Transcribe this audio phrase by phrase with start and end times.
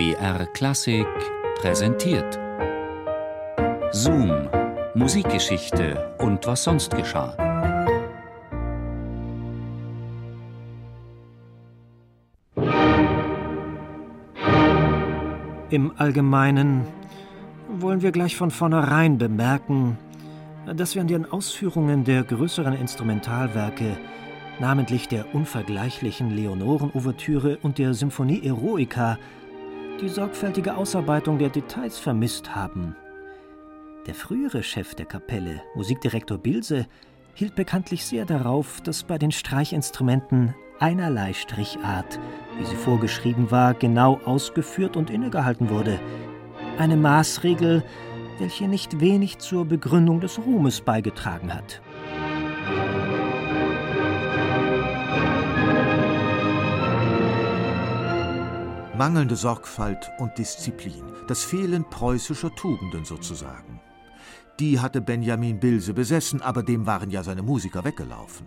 [0.00, 1.06] BR Klassik
[1.60, 2.38] präsentiert.
[3.92, 4.48] Zoom,
[4.94, 7.36] Musikgeschichte und was sonst geschah.
[15.68, 16.86] Im Allgemeinen
[17.68, 19.98] wollen wir gleich von vornherein bemerken,
[20.74, 23.98] dass wir an den Ausführungen der größeren Instrumentalwerke,
[24.60, 29.18] namentlich der unvergleichlichen Leonoren-Ouvertüre und der Symphonie Eroica,
[30.00, 32.96] die sorgfältige Ausarbeitung der Details vermisst haben.
[34.06, 36.86] Der frühere Chef der Kapelle, Musikdirektor Bilse,
[37.34, 42.18] hielt bekanntlich sehr darauf, dass bei den Streichinstrumenten einerlei Strichart,
[42.58, 46.00] wie sie vorgeschrieben war, genau ausgeführt und innegehalten wurde.
[46.78, 47.82] Eine Maßregel,
[48.38, 51.82] welche nicht wenig zur Begründung des Ruhmes beigetragen hat.
[59.00, 63.80] Mangelnde Sorgfalt und Disziplin, das Fehlen preußischer Tugenden sozusagen.
[64.58, 68.46] Die hatte Benjamin Bilse besessen, aber dem waren ja seine Musiker weggelaufen.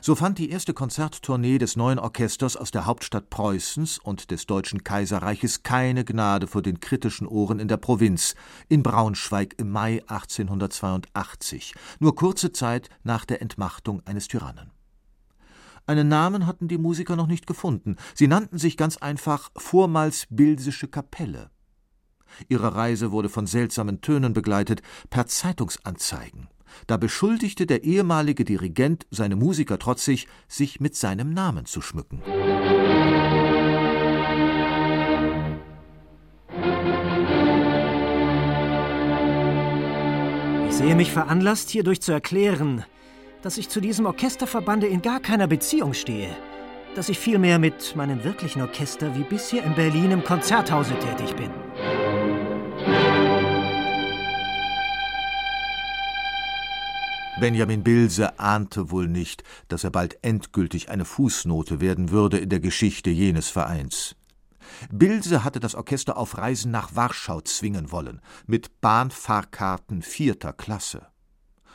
[0.00, 4.84] So fand die erste Konzerttournee des neuen Orchesters aus der Hauptstadt Preußens und des Deutschen
[4.84, 8.34] Kaiserreiches keine Gnade vor den kritischen Ohren in der Provinz,
[8.70, 14.70] in Braunschweig im Mai 1882, nur kurze Zeit nach der Entmachtung eines Tyrannen.
[15.86, 17.96] Einen Namen hatten die Musiker noch nicht gefunden.
[18.14, 21.50] Sie nannten sich ganz einfach vormals Bilsische Kapelle.
[22.48, 26.48] Ihre Reise wurde von seltsamen Tönen begleitet, per Zeitungsanzeigen.
[26.86, 32.22] Da beschuldigte der ehemalige Dirigent seine Musiker trotzig, sich mit seinem Namen zu schmücken.
[40.68, 42.84] Ich sehe mich veranlasst, hierdurch zu erklären,
[43.44, 46.34] dass ich zu diesem Orchesterverbande in gar keiner Beziehung stehe,
[46.94, 51.50] dass ich vielmehr mit meinem wirklichen Orchester wie bisher in Berlin im Konzerthause tätig bin.
[57.38, 62.60] Benjamin Bilse ahnte wohl nicht, dass er bald endgültig eine Fußnote werden würde in der
[62.60, 64.16] Geschichte jenes Vereins.
[64.90, 71.13] Bilse hatte das Orchester auf Reisen nach Warschau zwingen wollen, mit Bahnfahrkarten vierter Klasse.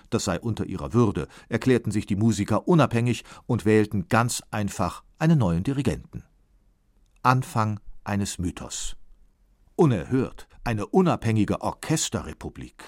[0.09, 5.39] Das sei unter ihrer Würde, erklärten sich die Musiker unabhängig und wählten ganz einfach einen
[5.39, 6.23] neuen Dirigenten.
[7.21, 8.95] Anfang eines Mythos.
[9.75, 12.83] Unerhört, eine unabhängige Orchesterrepublik.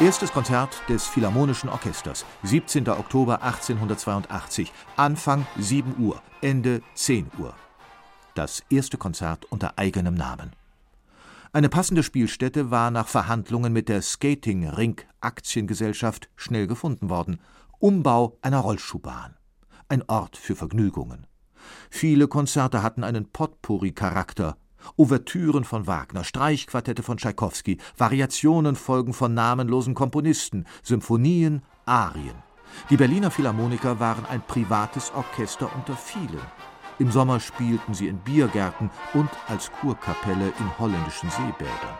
[0.00, 2.88] Erstes Konzert des Philharmonischen Orchesters, 17.
[2.88, 7.52] Oktober 1882, Anfang 7 Uhr, Ende 10 Uhr.
[8.38, 10.52] Das erste Konzert unter eigenem Namen.
[11.52, 17.40] Eine passende Spielstätte war nach Verhandlungen mit der Skating Rink Aktiengesellschaft schnell gefunden worden.
[17.80, 19.34] Umbau einer Rollschuhbahn.
[19.88, 21.26] Ein Ort für Vergnügungen.
[21.90, 24.56] Viele Konzerte hatten einen Potpourri-Charakter
[24.96, 32.36] Ouvertüren von Wagner, Streichquartette von Tschaikowski, Variationen folgen von namenlosen Komponisten, Symphonien, Arien.
[32.88, 36.40] Die Berliner Philharmoniker waren ein privates Orchester unter vielen.
[36.98, 41.98] Im Sommer spielten sie in Biergärten und als Kurkapelle in holländischen Seebädern.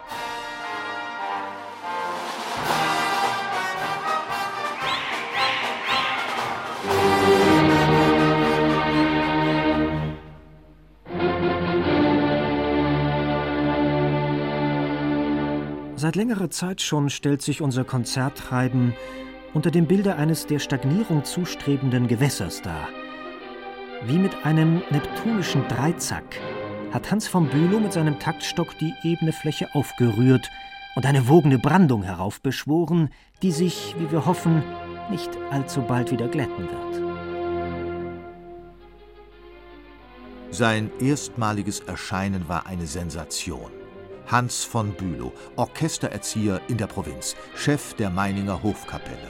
[15.95, 18.95] Seit längerer Zeit schon stellt sich unser Konzerttreiben
[19.53, 22.89] unter dem Bilde eines der Stagnierung zustrebenden Gewässers dar.
[24.05, 26.41] Wie mit einem neptunischen Dreizack
[26.93, 30.49] hat Hans von Bülow mit seinem Taktstock die ebene Fläche aufgerührt
[30.95, 33.11] und eine wogende Brandung heraufbeschworen,
[33.43, 34.63] die sich, wie wir hoffen,
[35.11, 37.03] nicht allzu bald wieder glätten wird.
[40.51, 43.71] Sein erstmaliges Erscheinen war eine Sensation.
[44.29, 49.29] Hans von Bülow, Orchestererzieher in der Provinz, Chef der Meininger Hofkapelle.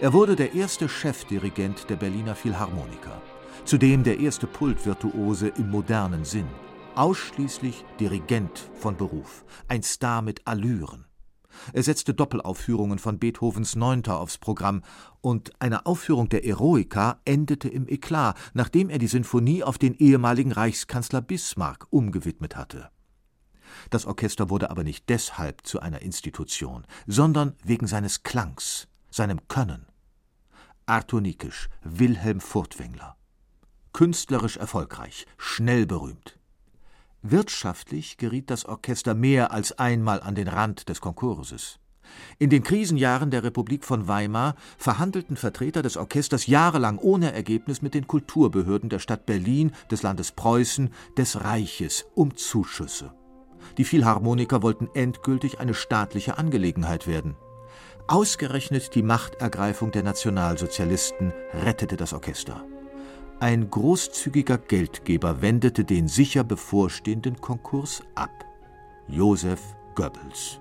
[0.00, 3.22] Er wurde der erste Chefdirigent der Berliner Philharmoniker,
[3.66, 6.46] zudem der erste Pultvirtuose im modernen Sinn,
[6.94, 11.04] ausschließlich Dirigent von Beruf, ein Star mit Allüren.
[11.72, 14.82] Er setzte Doppelaufführungen von Beethovens Neunter aufs Programm
[15.20, 20.52] und eine Aufführung der Eroica endete im Eklat, nachdem er die Sinfonie auf den ehemaligen
[20.52, 22.90] Reichskanzler Bismarck umgewidmet hatte.
[23.90, 29.86] Das Orchester wurde aber nicht deshalb zu einer Institution, sondern wegen seines Klangs, seinem Können.
[30.86, 33.16] Arthur Nikisch, Wilhelm Furtwängler.
[33.96, 36.38] Künstlerisch erfolgreich, schnell berühmt.
[37.22, 41.78] Wirtschaftlich geriet das Orchester mehr als einmal an den Rand des Konkurses.
[42.38, 47.94] In den Krisenjahren der Republik von Weimar verhandelten Vertreter des Orchesters jahrelang ohne Ergebnis mit
[47.94, 53.14] den Kulturbehörden der Stadt Berlin, des Landes Preußen, des Reiches um Zuschüsse.
[53.78, 57.34] Die Philharmoniker wollten endgültig eine staatliche Angelegenheit werden.
[58.08, 62.62] Ausgerechnet die Machtergreifung der Nationalsozialisten rettete das Orchester.
[63.38, 68.30] Ein großzügiger Geldgeber wendete den sicher bevorstehenden Konkurs ab.
[69.08, 69.60] Josef
[69.94, 70.58] Goebbels.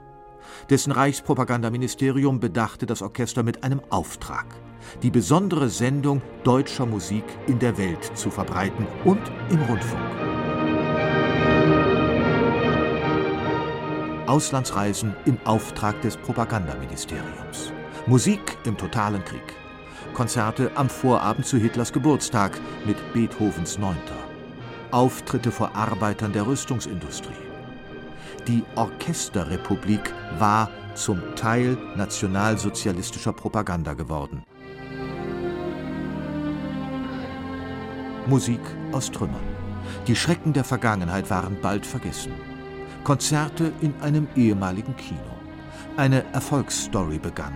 [0.69, 4.45] Dessen Reichspropagandaministerium bedachte das Orchester mit einem Auftrag,
[5.04, 10.01] die besondere Sendung deutscher Musik in der Welt zu verbreiten und im Rundfunk.
[14.27, 17.72] Auslandsreisen im Auftrag des Propagandaministeriums.
[18.06, 19.65] Musik im totalen Krieg.
[20.13, 24.16] Konzerte am Vorabend zu Hitlers Geburtstag mit Beethovens Neunter.
[24.92, 27.34] Auftritte vor Arbeitern der Rüstungsindustrie.
[28.48, 34.44] Die Orchesterrepublik war zum Teil nationalsozialistischer Propaganda geworden.
[38.28, 38.62] Musik
[38.92, 39.44] aus Trümmern.
[40.08, 42.31] Die Schrecken der Vergangenheit waren bald vergessen.
[43.04, 45.19] Konzerte in einem ehemaligen Kino.
[45.98, 47.54] Eine Erfolgsstory begann.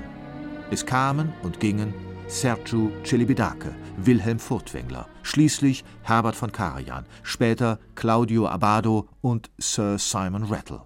[0.71, 1.93] Es kamen und gingen
[2.29, 10.83] Sergiu Celibidache, Wilhelm Furtwängler, schließlich Herbert von Karajan, später Claudio Abbado und Sir Simon Rattle.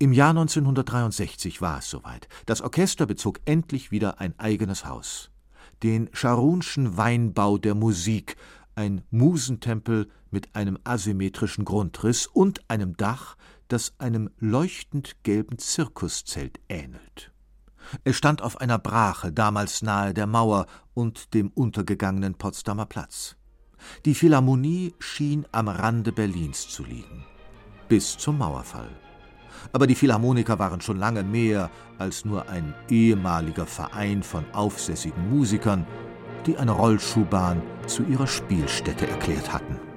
[0.00, 2.28] Im Jahr 1963 war es soweit.
[2.46, 5.30] Das Orchester bezog endlich wieder ein eigenes Haus.
[5.84, 8.34] Den Scharunschen Weinbau der Musik,
[8.74, 13.36] ein Musentempel mit einem asymmetrischen Grundriss und einem Dach,
[13.68, 17.30] das einem leuchtend gelben Zirkuszelt ähnelt.
[18.04, 23.36] Es stand auf einer Brache, damals nahe der Mauer und dem untergegangenen Potsdamer Platz.
[24.04, 27.24] Die Philharmonie schien am Rande Berlins zu liegen.
[27.88, 28.90] Bis zum Mauerfall.
[29.72, 35.86] Aber die Philharmoniker waren schon lange mehr als nur ein ehemaliger Verein von aufsässigen Musikern,
[36.46, 39.89] die eine Rollschuhbahn zu ihrer Spielstätte erklärt hatten.